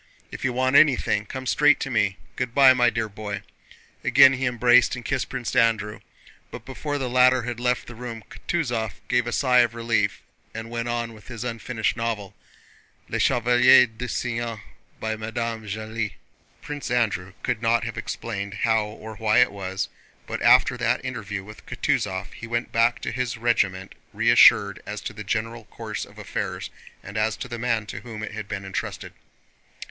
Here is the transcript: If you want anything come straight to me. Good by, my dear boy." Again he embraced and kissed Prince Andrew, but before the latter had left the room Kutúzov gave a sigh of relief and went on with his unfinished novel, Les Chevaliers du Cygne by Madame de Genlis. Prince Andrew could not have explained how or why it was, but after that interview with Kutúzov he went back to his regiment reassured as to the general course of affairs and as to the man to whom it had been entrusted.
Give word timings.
If 0.31 0.43
you 0.43 0.51
want 0.51 0.75
anything 0.75 1.27
come 1.27 1.45
straight 1.45 1.79
to 1.81 1.91
me. 1.91 2.17
Good 2.35 2.55
by, 2.55 2.73
my 2.73 2.89
dear 2.89 3.07
boy." 3.07 3.43
Again 4.03 4.33
he 4.33 4.47
embraced 4.47 4.95
and 4.95 5.05
kissed 5.05 5.29
Prince 5.29 5.55
Andrew, 5.55 5.99
but 6.49 6.65
before 6.65 6.97
the 6.97 7.07
latter 7.07 7.43
had 7.43 7.59
left 7.59 7.85
the 7.85 7.93
room 7.93 8.23
Kutúzov 8.27 8.93
gave 9.07 9.27
a 9.27 9.31
sigh 9.31 9.59
of 9.59 9.75
relief 9.75 10.23
and 10.55 10.71
went 10.71 10.87
on 10.87 11.13
with 11.13 11.27
his 11.27 11.43
unfinished 11.43 11.95
novel, 11.95 12.33
Les 13.09 13.19
Chevaliers 13.19 13.85
du 13.95 14.07
Cygne 14.07 14.59
by 14.99 15.15
Madame 15.15 15.61
de 15.61 15.67
Genlis. 15.67 16.13
Prince 16.63 16.89
Andrew 16.89 17.33
could 17.43 17.61
not 17.61 17.83
have 17.83 17.95
explained 17.95 18.55
how 18.63 18.85
or 18.87 19.17
why 19.17 19.37
it 19.37 19.51
was, 19.51 19.87
but 20.25 20.41
after 20.41 20.77
that 20.77 21.05
interview 21.05 21.43
with 21.43 21.63
Kutúzov 21.67 22.33
he 22.33 22.47
went 22.47 22.71
back 22.71 23.01
to 23.01 23.11
his 23.11 23.37
regiment 23.37 23.93
reassured 24.13 24.81
as 24.87 24.99
to 25.01 25.13
the 25.13 25.23
general 25.23 25.65
course 25.65 26.05
of 26.05 26.17
affairs 26.17 26.71
and 27.03 27.17
as 27.17 27.37
to 27.37 27.47
the 27.47 27.59
man 27.59 27.85
to 27.85 27.99
whom 27.99 28.23
it 28.23 28.31
had 28.31 28.47
been 28.47 28.65
entrusted. 28.65 29.13